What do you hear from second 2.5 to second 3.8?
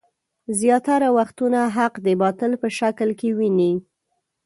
په شکل کې ويني.